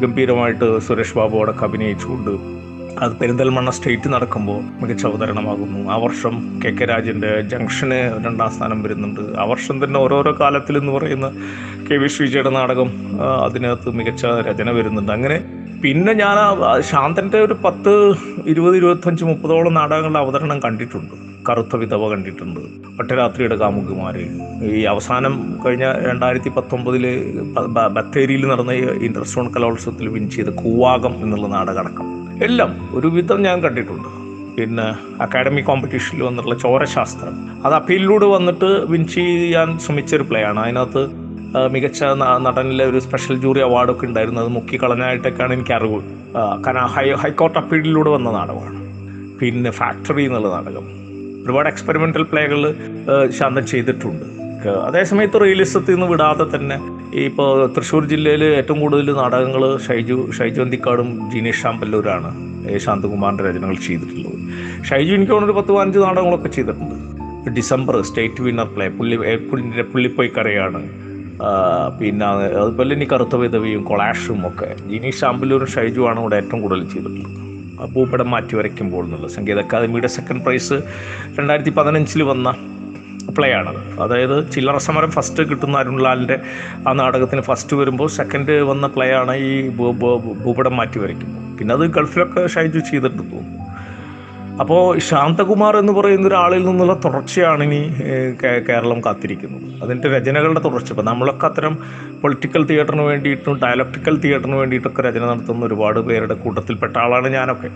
ഗംഭീരമായിട്ട് 0.00 0.78
സുരേഷ് 0.78 1.18
ബാബുവോടൊക്കെ 1.18 1.64
അഭിനയിച്ചുകൊണ്ട് 1.64 2.61
അത് 3.00 3.12
പെരിന്തൽമണ്ണ 3.12 3.70
സ്റ്റേറ്റ് 3.70 4.08
നടക്കുമ്പോൾ 4.08 4.62
മികച്ച 4.82 5.06
അവതരണമാകുന്നു. 5.06 5.90
ആ 5.92 5.96
വർഷം 5.96 6.60
കെ 6.64 6.70
കെ 6.70 6.84
രാജന്റെ 6.84 7.40
ജംഗ്ഷന് 7.40 8.26
രണ്ടാം 8.26 8.50
സ്ഥാനം 8.50 8.82
വരുന്നുണ്ട്. 8.82 9.20
ആ 9.40 9.44
വർഷം 9.44 9.84
തന്നെ 9.84 10.00
ഓരോരോ 10.00 10.36
കാലത്തിൽ 10.40 10.76
എന്ന് 10.78 10.92
പറയുന്ന 10.92 11.32
കെ 11.90 11.96
വി 11.96 12.08
ശ്രീജയുടെ 12.08 12.50
നാടകം 12.50 12.90
അതിനകത്ത് 13.44 13.90
മികച്ച 13.90 14.26
രചന 14.26 14.70
വരുന്നുണ്ട്. 14.70 15.12
അങ്ങനെ 15.12 15.44
പിന്നെ 15.82 16.12
ഞാൻ 16.12 16.36
ശാന്തന്റെ 16.80 17.38
ഒരു 17.44 17.52
പത്ത് 17.52 18.14
ഇരുപത് 18.46 18.76
ഇരുപത്തഞ്ച് 18.76 19.24
മുപ്പതോളം 19.24 19.74
നാടകങ്ങളുടെ 19.74 20.18
അവതരണം 20.18 20.60
കണ്ടിട്ടുണ്ട്. 20.62 21.14
കറുത്ത 21.50 21.76
വിധവ 21.76 22.08
കണ്ടിട്ടുണ്ട്. 22.08 22.60
ഒറ്റരാത്രിയുടെ 23.00 23.56
കാമുകിമാര്. 23.56 24.24
ഈ 24.64 24.82
അവസാനം 24.84 25.60
കഴിഞ്ഞ 25.66 25.92
രണ്ടായിരത്തി 26.08 26.48
പത്തൊമ്പതിൽ 26.48 27.04
ബത്തേരിയിൽ 27.68 28.46
നടന്ന 28.46 28.72
ഇന്റർസോൺ 28.72 29.54
കലോത്സവത്തിൽ 29.54 30.08
വിൻ 30.08 30.30
ചെയ്ത 30.30 30.48
കൂവാകം 30.48 31.14
എന്നുള്ള 31.22 31.46
നാടകടക്കം. 31.46 32.21
എല്ലാം 32.44 32.70
ഒരുവിധം 32.98 33.42
ഞാൻ 33.42 33.62
കണ്ടിട്ടുണ്ട്. 33.62 34.08
പിന്നെ 34.56 34.86
അക്കാഡമിക് 35.22 35.64
കോമ്പറ്റീഷനിൽ 35.64 36.22
വന്നിട്ടുള്ള 36.22 36.56
ചോരശാസ്ത്രം. 36.58 37.34
അത് 37.66 37.74
അപ്പീലിലൂടെ 37.74 38.26
വന്നിട്ട് 38.26 38.70
വിൻ 38.92 39.06
ചെയ്യാൻ 39.06 39.78
ശ്രമിച്ചൊരു 39.78 40.22
പ്ലേ 40.22 40.42
ആണ്. 40.42 40.60
അതിനകത്ത് 40.60 41.02
മികച്ച 41.72 42.02
നടനിലെ 42.46 42.84
ഒരു 42.84 42.98
സ്പെഷ്യൽ 42.98 43.36
ജൂറി 43.40 43.60
അവാർഡൊക്കെ 43.60 44.06
ഉണ്ടായിരുന്നു. 44.06 44.40
അത് 44.40 44.48
മുക്കി 44.48 44.76
കളഞ്ഞായിട്ടൊക്കെയാണ് 44.82 45.52
എനിക്ക് 45.52 45.72
അറിവ് 45.72 46.00
കാരണം 46.66 46.86
ഹൈ 46.86 47.06
ഹൈക്കോർട്ട് 47.22 47.58
അപ്പീലിലൂടെ 47.58 48.10
വന്ന 48.10 48.30
നാടകമാണ്. 48.30 48.78
പിന്നെ 49.40 49.70
ഫാക്ടറി 49.70 50.24
എന്നുള്ള 50.24 50.48
നാടകം. 50.48 50.86
ഒരുപാട് 51.44 51.68
എക്സ്പെരിമെന്റൽ 51.68 52.22
പ്ലേകൾ 52.22 52.74
ശാന്തം 53.38 53.66
ചെയ്തിട്ടുണ്ട്. 53.66 54.24
അതേസമയത്ത് 54.88 55.40
റിയലിസത്തിൽ 55.44 55.94
നിന്ന് 55.94 56.06
വിടാതെ 56.06 56.44
തന്നെ 56.56 56.76
ഇപ്പോൾ 57.14 57.66
തൃശ്ശൂർ 57.76 58.04
ജില്ലയിൽ 58.08 58.44
ഏറ്റവും 58.44 58.80
കൂടുതൽ 58.80 59.12
നാടകങ്ങൾ 59.12 59.78
ഷൈജു 59.86 60.30
ഷൈജു 60.38 60.60
അന്തിക്കാടും 60.60 61.30
ജീനേഷ് 61.30 61.62
ശാമ്പല്ലൂരാണ് 61.62 62.30
ശാന്തകുമാറിന്റെ 62.78 63.50
രചനകൾ 63.50 63.74
ചെയ്തിട്ടുള്ളത്. 63.74 64.36
ഷൈജു 64.84 65.14
എനിക്ക് 65.14 65.32
തോന്നുന്നു 65.32 65.52
ഒരു 65.52 65.60
പത്ത് 65.60 65.72
പതിനഞ്ച് 65.72 65.98
നാടകങ്ങളൊക്കെ 65.98 66.48
ചെയ്തിട്ടുണ്ട്. 66.48 67.50
ഡിസംബർ 67.50 68.02
സ്റ്റേറ്റ് 68.02 68.42
വിന്നർ 68.42 68.64
പ്ലേ 68.64 68.88
പുള്ളി 68.88 69.16
പുള്ളിപ്പോയി 69.80 70.32
കരയാണ്. 70.38 70.82
പിന്നെ 72.00 72.26
അതുപോലെ 72.26 72.94
ഇനി 72.94 73.08
കറുത്ത 73.12 73.36
വിധവിയും 73.36 73.82
കൊളാഷും 73.82 74.48
ഒക്കെ. 74.48 74.76
ജിനീഷ് 74.90 75.20
ശാമ്പല്ലൂരും 75.20 75.66
ഷൈജുവാണ് 75.66 76.20
ഇവിടെ 76.20 76.36
ഏറ്റവും 76.36 76.62
കൂടുതൽ 76.62 76.88
ചെയ്തിട്ടുള്ളത്. 76.88 77.38
പൂപ്പടം 77.94 78.30
മാറ്റി 78.30 78.56
വരയ്ക്കുമ്പോൾ 78.56 79.04
എന്നുള്ളത് 79.04 79.30
സംഗീത 79.30 79.58
അക്കാദമിയുടെ 79.58 80.06
സെക്കൻഡ് 80.06 80.42
പ്രൈസ് 80.42 80.72
രണ്ടായിരത്തി 81.38 81.70
പതിനഞ്ചിൽ 81.70 82.22
വന്ന 82.22 82.71
പ്ലേ 83.38 83.52
ആണ് 83.52 84.00
അതായത് 84.00 84.52
ചില്ലറ 84.52 84.76
സമരം 84.76 85.10
ഫസ്റ്റ് 85.10 85.42
കിട്ടുന്ന 85.42 85.76
അരുൺലാലിന്റെ 85.78 86.36
ആ 86.88 86.92
നാടകത്തിന് 86.92 87.40
ഫസ്റ്റ് 87.40 87.76
വരുമ്പോൾ 87.76 88.08
സെക്കൻഡ് 88.08 88.52
വന്ന 88.52 88.86
പ്ലേ 88.86 89.08
ആണ് 89.12 89.34
ഈ 89.36 89.68
ഭൂപടം 90.44 90.76
മാറ്റി 90.76 90.98
വരയ്ക്കുമ്പോൾ. 90.98 91.58
പിന്നെ 91.58 91.74
അത് 91.74 91.84
ഗൾഫിലൊക്കെ 91.96 92.46
ഷൈജു 92.46 92.78
ചെയ്തിട്ട് 92.78 93.18
തോന്നുന്നു. 93.18 93.58
അപ്പോൾ 94.60 94.98
ശാന്തകുമാർ 94.98 95.76
എന്ന് 95.76 95.92
പറയുന്ന 95.92 96.26
ഒരാളിൽ 96.28 96.66
നിന്നുള്ള 96.66 96.94
തുടർച്ചയാണ് 97.04 97.62
ഇനി 97.64 97.78
കേരളം 98.68 99.00
കാത്തിരിക്കുന്നത്. 99.06 99.82
അതിന്റെ 99.84 100.08
രചനകളുടെ 100.16 100.60
തുടർച്ച. 100.60 100.90
ഇപ്പം 100.92 101.04
നമ്മളൊക്കെ 101.04 101.46
അത്തരം 101.46 101.78
പൊളിറ്റിക്കൽ 102.22 102.66
തിയേറ്ററിന് 102.66 103.02
വേണ്ടിയിട്ടും 103.02 103.60
ഡയലക്ടിക്കൽ 103.64 104.16
തിയേറ്ററിന് 104.20 104.56
വേണ്ടിയിട്ടൊക്കെ 104.56 105.02
രചന 105.02 105.24
നടത്തുന്ന 105.32 105.64
ഒരുപാട് 105.64 106.00
പേരുടെ 106.00 106.34
കൂട്ടത്തിൽപ്പെട്ട 106.34 106.96
ആളാണ് 106.98 107.28
ഞാനൊക്കെ. 107.28 107.70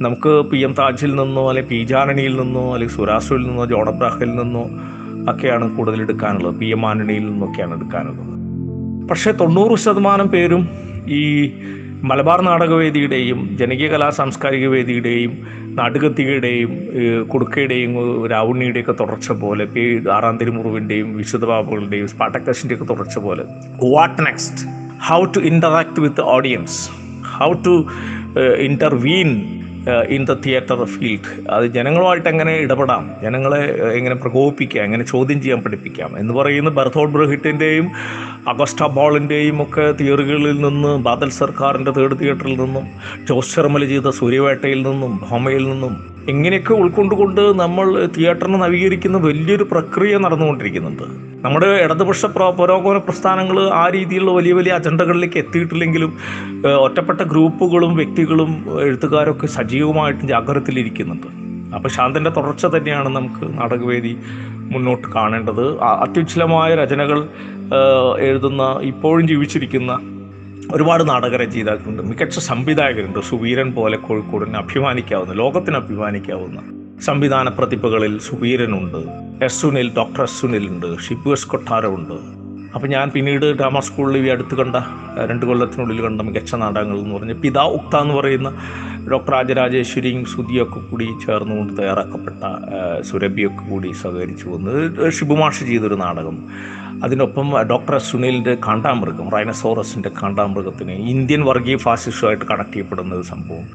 നമുക്ക് 0.00 0.50
പി 0.50 0.58
എം 0.58 0.74
താജിൽ 0.78 1.14
നിന്നോ 1.14 1.48
അല്ലെങ്കിൽ 1.48 1.70
പി 1.70 1.84
ജാനണിയിൽ 1.84 2.40
നിന്നോ 2.40 2.74
അല്ലെങ്കിൽ 2.74 2.96
സുരാസുവിൽ 2.96 3.42
നിന്നോ 3.46 3.64
ജോൺ 3.66 3.88
അബ്രാഹിൽ 3.88 4.30
നിന്നോ 4.30 4.62
ഒക്കെയാണ് 5.32 5.76
കൂടുതൽ 5.76 6.00
എടുക്കാനുള്ളത്. 6.00 6.54
P 6.54 6.66
M 6.66 6.88
ആന്റണിയിൽ 6.88 7.24
നിന്നൊക്കെയാണ് 7.30 7.74
എടുക്കാനുള്ളത്. 7.76 8.32
പക്ഷേ 9.08 9.30
തൊണ്ണൂറ് 9.32 9.78
ശതമാനം 9.78 10.28
പേരും 10.28 10.68
ഈ 11.08 11.50
മലബാർ 12.02 12.40
നാടകവേദിയുടെയും 12.40 13.56
ജനകീയ 13.60 13.88
കലാ 13.88 14.10
സാംസ്കാരിക 14.10 14.66
വേദിയുടെയും 14.66 15.32
നാട്ടുകത്തികയുടെയും 15.74 16.70
കുടുക്കയുടെയും 17.28 17.92
രാവുണ്ണിയുടെയൊക്കെ 18.26 18.92
തുടർച്ച 18.92 19.30
പോലെ 19.32 19.64
പി 19.64 20.04
ആറാം 20.12 20.38
തിരുമുറിവിന്റെയും 20.38 21.16
വിശുദ്ധ 21.16 21.44
ബാബുകളുടെയും 21.44 22.08
സ്പാട്ടക്കസിന്റെ 22.08 22.74
ഒക്കെ 22.74 22.84
തുടർച്ച 22.84 23.18
പോലെ. 23.18 23.44
What 23.92 24.26
next 24.26 24.66
how 25.08 25.24
to 25.24 25.38
interact 25.38 26.00
with 26.00 26.20
audience 26.20 26.90
how 27.38 27.52
to 27.52 27.86
intervene 28.68 29.60
in 29.88 30.24
the 30.24 30.32
theatre 30.46 30.84
field 30.84 31.50
അത് 31.50 31.66
ജനങ്ങളുമായിട്ട് 31.66 32.28
എങ്ങനെ 32.28 32.56
ഇടപെടാം? 32.56 33.10
ജനങ്ങളെ 33.22 33.60
എങ്ങനെ 33.94 34.14
പ്രകോപിപ്പിക്കാം? 34.14 34.84
എങ്ങനെ 34.84 35.04
ചോദ്യം 35.04 35.42
ചെയ്യാൻ 35.42 35.60
പഠിപ്പിക്കാം? 35.60 36.18
എന്ന് 36.18 36.34
പറയുന്ന 36.34 36.70
ബർത്തോഡ് 36.70 37.10
ബ്രഹിറ്റിന്റെയും 37.10 37.90
അഗസ്റ്റ 38.48 38.82
ബോളിന്റെയും 38.82 39.62
ഒക്കെ 39.62 39.92
തിയറികളിൽ 40.00 40.60
നിന്ന് 40.60 40.98
ബാദൽ 40.98 41.30
സർക്കാരിന്റെ 41.30 41.90
തേർഡ് 41.90 42.20
തിയേറ്ററിൽ 42.20 42.56
നിന്നും 42.56 42.86
ജോസ് 43.28 43.56
ശർമ്മൽ 43.56 43.88
ചെയ്ത 43.88 44.10
സൂര്യവേട്ടയിൽ 44.10 44.82
നിന്നും 44.82 45.20
ഭോമയിൽ 45.30 45.68
നിന്നും 45.68 46.19
ഇങ്ങനെയൊക്കെ 46.28 46.74
ഉൾക്കൊണ്ടുകൊണ്ട് 46.74 47.60
നമ്മൾ 47.60 48.06
തിയേറ്ററിനെ 48.06 48.58
നവീകരിക്കുന്ന 48.58 49.18
വലിയൊരു 49.18 49.68
പ്രക്രിയ 49.70 50.18
നടന്നുകൊണ്ടിരിക്കുന്നുണ്ട്. 50.18 51.02
നമ്മുടെ 51.44 51.66
ഇടതുപക്ഷ 51.66 52.26
പ്ര- 52.26 52.50
പുരോഗമന 52.50 52.96
പ്രസ്ഥാനങ്ങൾ 52.98 53.62
ആ 53.62 53.88
രീതിയിലുള്ള 53.88 54.32
വലിയ 54.32 54.52
വലിയ 54.52 54.72
അജണ്ടകളിലേക്ക് 54.72 55.38
എത്തിയിട്ടില്ലെങ്കിലും 55.38 56.18
ഒറ്റപ്പെട്ട 56.80 57.20
ഗ്രൂപ്പുകളും 57.20 57.96
വ്യക്തികളും 57.96 58.80
എഴുത്തുകാരൊക്കെ 58.80 59.46
സജീവമായിട്ടും 59.46 60.28
ജാഗ്രതയിലിരിക്കുന്നുണ്ട്. 60.28 61.26
അപ്പോൾ 61.74 61.88
ശാന്തന്റെ 61.88 62.30
തുടർച്ച 62.30 62.66
തന്നെയാണ് 62.66 63.08
നമുക്ക് 63.08 63.58
നാടകവേദി 63.58 64.16
മുന്നോട്ട് 64.48 65.08
കാണേണ്ടത്. 65.08 65.80
അത്യുജ്വലമായ 65.80 66.74
രചനകൾ 66.74 67.28
എഴുതുന്ന 68.18 68.78
ഇപ്പോഴും 68.82 69.28
ജീവിച്ചിരിക്കുന്ന 69.28 69.98
ഒരുപാട് 70.74 71.08
നാടക 71.08 71.36
രചയിതാക്കളുണ്ട് 71.36 72.02
മികച്ച 72.02 72.38
സംവിധായകരുണ്ട്. 72.38 73.18
സുവീരൻ 73.18 73.72
പോലെ 73.72 73.96
കോഴിക്കോടിന് 73.96 74.56
അഭിമാനിക്കാവുന്ന 74.56 75.32
ലോകത്തിന് 75.32 75.76
അഭിമാനിക്കാവുന്ന 75.76 76.60
സംവിധാന 77.00 77.48
പ്രതിഭകളിൽ 77.48 78.18
സുവീരനുണ്ട്. 78.18 79.00
എസ് 79.44 79.60
സുനിൽ 79.60 79.96
ഡോക്ടർ 79.96 80.22
എസ് 80.22 80.40
സുനിലുണ്ട്. 80.40 80.98
ഷിബു 80.98 81.30
എസ് 81.30 81.46
കൊട്ടാരമുണ്ട്. 81.46 82.39
അപ്പം 82.74 82.88
ഞാൻ 82.90 83.10
പിന്നീട് 83.10 83.46
ഡ്രാമ 83.52 83.78
സ്കൂളിൽ 83.80 84.26
ഈ 84.26 84.28
അടുത്ത് 84.28 84.54
കണ്ട 84.54 84.76
രണ്ട് 85.30 85.46
കൊല്ലത്തിനുള്ളിൽ 85.46 86.02
കണ്ട 86.02 86.22
മികച്ച 86.22 86.54
നാടകങ്ങൾ 86.54 86.98
എന്ന് 86.98 87.14
പറഞ്ഞ് 87.14 87.34
പിതാ 87.34 87.62
ഉക്ത 87.62 87.96
എന്ന് 87.96 88.14
പറയുന്ന 88.14 88.50
ഡോക്ടർ 89.10 89.32
രാജരാജേശ്വരിയും 89.32 90.24
സുധിയൊക്കെ 90.24 90.80
കൂടി 90.80 91.06
ചേർന്നുകൊണ്ട് 91.26 91.72
തയ്യാറാക്കപ്പെട്ട 91.82 92.42
സുരഭിയൊക്കെ 93.00 93.70
കൂടി 93.70 93.92
സഹകരിച്ചു 93.92 94.48
വന്ന് 94.48 95.10
ഷിബുമാഷ് 95.10 95.64
ചെയ്തൊരു 95.64 95.94
നാടകം. 95.94 96.38
അതിനൊപ്പം 97.04 97.62
ഡോക്ടർ 97.62 97.98
സുനിലിന്റെ 97.98 98.56
കാണ്ടാമൃഗം 98.66 99.30
റൈനസോറസിന്റെ 99.30 100.10
കാണ്ടാമൃഗത്തിന് 100.22 100.92
ഇന്ത്യൻ 100.92 101.44
വർഗീയ 101.44 101.76
ഫാസിസ്റ്റുമായിട്ട് 101.76 102.44
കണക്ട് 102.44 102.72
ചെയ്യപ്പെടുന്ന 102.72 103.14
ഒരു 103.14 103.22
സംഭവം. 103.22 103.66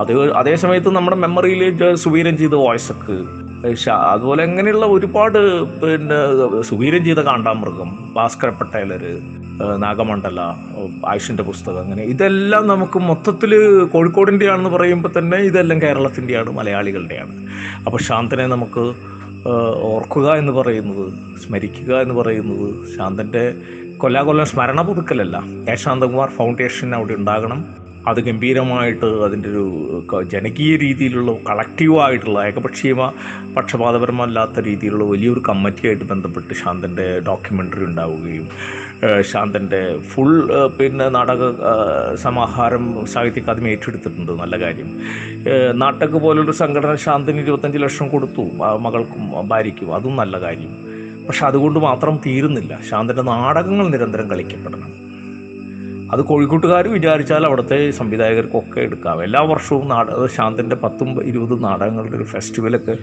അത് 0.00 0.32
അതേ 0.32 0.54
സമയത്ത് 0.56 0.90
നമ്മുടെ 0.96 1.16
മെമ്മറിയിൽ 1.16 1.94
സുവീരൻ 1.94 2.36
ചെയ്ത 2.36 2.54
വോയിസൊക്കെ 2.54 3.16
അതുപോലെ 3.90 4.42
അങ്ങനെയുള്ള 4.42 4.86
ഒരുപാട് 4.86 5.38
പിന്നെ 5.62 6.18
സുവീരൻ 6.60 7.04
ചെയ്ത 7.04 7.18
കാണ്ടാമൃഗം 7.18 8.12
ഭാസ്കര 8.12 8.48
പട്ടേലര് 8.48 9.20
നാഗമണ്ഡല 9.76 10.40
ആയുഷിന്റെ 11.06 11.42
പുസ്തകം 11.42 11.80
അങ്ങനെ 11.80 12.02
ഇതെല്ലാം 12.02 12.68
നമുക്ക് 12.68 12.98
മൊത്തത്തിൽ 12.98 13.52
കോഴിക്കോടിന്റെയാണെന്ന് 13.84 14.70
പറയുമ്പോൾ 14.70 15.18
തന്നെ 15.18 15.38
ഇതെല്ലാം 15.38 15.82
കേരളത്തിന്റെയാണ് 15.82 16.50
മലയാളികളുടെയാണ്. 16.50 17.34
അപ്പോൾ 17.86 18.02
ശാന്തനെ 18.02 18.46
നമുക്ക് 18.46 18.84
ഓർക്കുക 19.82 20.28
എന്ന് 20.30 20.52
പറയുന്നത് 20.52 21.12
സ്മരിക്കുക 21.38 22.00
എന്ന് 22.00 22.14
പറയുന്നത് 22.14 22.96
ശാന്തന്റെ 22.96 23.54
കൊല്ലാകൊല്ലം 23.96 24.46
സ്മരണ 24.46 24.82
പുതുക്കലല്ല. 24.82 25.42
കെ 25.68 25.74
ശാന്തകുമാർ 25.74 26.28
ഫൗണ്ടേഷൻ 26.28 26.94
അവിടെ 26.94 27.12
ഉണ്ടാകണം. 27.12 27.64
അത് 28.06 28.20
ഗംഭീരമായിട്ട് 28.20 29.06
അതിന്റെ 29.06 29.48
ഒരു 29.48 29.64
ജനകീയ 30.32 30.76
രീതിയിലുള്ള 30.76 31.32
കളക്റ്റീവായിട്ടുള്ള 31.32 32.46
ഏകപക്ഷീയ 32.46 32.92
പക്ഷപാതപരമല്ലാത്ത 33.56 34.60
രീതിയിലുള്ള 34.60 35.04
വലിയൊരു 35.04 35.42
കമ്മിറ്റിയായിട്ട് 35.48 36.04
ബന്ധപ്പെട്ട് 36.04 36.54
ശാന്തന്റെ 36.54 37.20
ഡോക്യുമെന്ററി 37.20 37.84
ഉണ്ടാവുകയും 37.84 38.48
ശാന്തന്റെ 39.20 39.98
ഫുൾ 39.98 40.48
പിന്നെ 40.68 41.08
നാടക 41.08 41.52
സമാഹാരം 42.14 43.06
സാഹിത്യ 43.06 43.40
അക്കാദമി 43.40 43.68
ഏറ്റെടുത്തിട്ടുണ്ട്. 43.68 44.32
നല്ല 44.32 44.60
കാര്യം. 44.60 44.88
നാട്ടക്ക് 45.74 45.80
നാട്ടക് 45.80 46.18
പോലൊരു 46.22 46.52
സംഘടന 46.52 46.94
ശാന്തന് 46.94 47.40
ഇരുപത്തഞ്ച് 47.40 47.78
ലക്ഷം 47.78 48.08
കൊടുത്തു 48.08 48.40
മകൾക്കും 48.86 49.48
ഭാര്യയ്ക്കും. 49.48 49.94
അതും 49.94 50.16
നല്ല 50.16 50.40
കാര്യം. 50.40 50.72
പക്ഷെ 51.28 51.46
അതുകൊണ്ട് 51.46 51.78
മാത്രം 51.78 52.20
തീരുന്നില്ല. 52.26 52.80
ശാന്തന്റെ 52.90 53.22
നാടകങ്ങൾ 53.22 53.88
നിരന്തരം 53.88 54.30
കളിക്കപ്പെടണം. 54.30 55.07
അത് 56.12 56.22
കോഴിക്കോട്ടുകാർ 56.22 56.88
വിചാരിച്ചാൽ 56.88 57.46
അവിടുത്തെ 57.46 57.90
സംവിധായകർക്കൊക്കെ 57.90 58.80
എടുക്കാം. 58.80 59.22
എല്ലാ 59.22 59.40
വർഷവും 59.40 59.88
നാട 59.88 60.26
ശാന്തന്റെ 60.36 60.76
പത്തും 60.76 61.10
ഇരുപതും 61.22 61.62
നാടകങ്ങളുടെ 61.62 62.16
ഒരു 62.16 62.24
ഫെസ്റ്റിവലൊക്കെ 62.24 62.94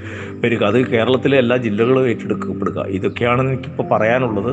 വരിക. 0.43 0.63
അത് 0.63 0.77
കേരളത്തിലെ 0.93 1.37
എല്ലാ 1.37 1.57
ജില്ലകളും 1.57 2.09
ഏറ്റെടുക്കപ്പെടുക. 2.09 2.85
ഇതൊക്കെയാണ് 2.97 3.41
എനിക്കിപ്പോൾ 3.49 3.87
പറയാനുള്ളത്. 3.91 4.51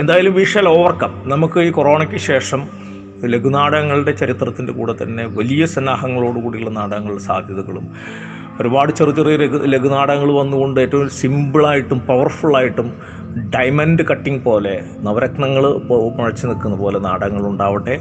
എന്തായാലും 0.00 0.34
വിഷൽ 0.34 0.68
ഓവർകം 0.68 1.12
നമുക്ക് 1.26 1.60
ഈ 1.60 1.70
കൊറോണയ്ക്ക് 1.70 2.16
ശേഷം 2.16 2.60
ലഘുനാടകങ്ങളുടെ 3.24 4.12
ചരിത്രത്തിന്റെ 4.12 4.72
കൂടെ 4.72 4.92
തന്നെ 5.02 5.24
വലിയ 5.38 5.66
സന്നാഹങ്ങളോടുകൂടിയുള്ള 5.66 6.70
നാടകങ്ങളുടെ 6.70 7.20
സാധ്യതകളും 7.20 7.86
ഒരുപാട് 8.60 8.92
ചെറു 8.92 9.10
ചെറിയ 9.10 9.36
ലഘു 9.36 9.58
ലഘുനാടകങ്ങൾ 9.64 10.30
വന്നുകൊണ്ട് 10.32 10.80
ഏറ്റവും 10.80 11.08
സിമ്പിളായിട്ടും 11.08 11.98
പവർഫുള്ളായിട്ടും 12.00 12.88
ഡയമണ്ട് 13.38 14.02
കട്ടിംഗ് 14.02 14.44
പോലെ 14.44 14.84
നവരത്നങ്ങൾ 15.00 15.62
മുഴച്ചു 16.16 16.46
നിൽക്കുന്ന 16.46 16.76
പോലെ 16.76 16.98
നാടകങ്ങൾ 16.98 17.46
ഉണ്ടാവട്ടെ 17.46 18.00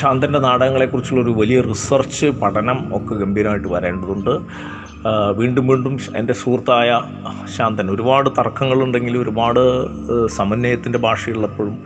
ശാന്തന്റെ 0.00 0.38
നാടകങ്ങളെക്കുറിച്ചുള്ള 0.38 1.22
ഒരു 1.22 1.30
വലിയ 1.30 1.60
റിസർച്ച് 1.60 2.26
പഠനം 2.26 2.96
ഒക്കെ 2.96 3.14
ഗംഭീരമായിട്ട് 3.14 3.68
വരേണ്ടതുണ്ട്. 3.68 4.40
വീണ്ടും 5.36 5.66
വീണ്ടും 5.66 5.98
എന്റെ 6.16 6.32
സുഹൃത്തായ 6.32 7.00
ശാന്തൻ 7.56 7.90
ഒരുപാട് 7.90 8.30
തർക്കങ്ങളുണ്ടെങ്കിലും 8.30 9.22
ഒരുപാട് 9.22 9.60
സമന്വയത്തിന്റെ 10.26 10.98
ഭാഷയുള്ളപ്പോഴും 10.98 11.78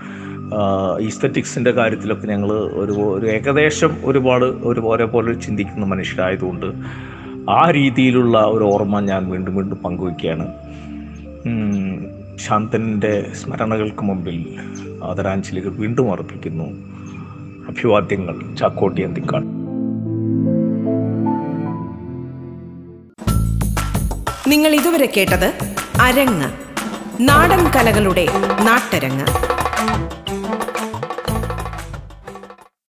ഈസ്തറ്റിക്സിന്റെ 1.01 1.71
കാര്യത്തിലൊക്കെ 1.71 2.27
ഞങ്ങൾ 2.27 2.53
ഒരു 2.53 2.93
ഒരു 2.93 3.27
ഏകദേശം 3.27 3.97
ഒരുപാട് 4.05 4.45
ഒരു 4.45 4.81
ഒരേപോലെ 4.81 5.33
ചിന്തിക്കുന്ന 5.33 5.87
മനുഷ്യരായതുകൊണ്ട് 5.87 6.67
ആ 7.51 7.71
രീതിയിലുള്ള 7.71 8.39
ഒരു 8.39 8.65
ഓർമ്മ 8.65 9.01
ഞാൻ 9.01 9.31
വീണ്ടും 9.31 9.57
വീണ്ടും 9.57 9.79
പങ്കുവയ്ക്കുകയാണ്. 9.79 10.47
ശാന്തന്റെ 12.39 13.33
സ്മരണകൾക്ക് 13.33 14.03
മുമ്പിൽ 14.03 14.39
ആദരാഞ്ജലികൾ 15.05 15.71
വീണ്ടും 15.71 16.13
അർപ്പിക്കുന്നു. 16.13 16.69
അഭിവാദ്യങ്ങൾ 17.69 18.55
ചാക്കോട്ടി 18.55 19.03
അന്തിക്കാട് 19.03 19.49
നിങ്ങൾ 24.51 24.75
ഇതുവരെ 24.75 25.09
കേട്ടത് 25.17 25.49
അരങ്ങ് 26.01 26.49
നാടൻ 27.21 27.63
കലകളുടെ 27.77 28.27
നാട്ടരങ്ങ്. 28.63 29.27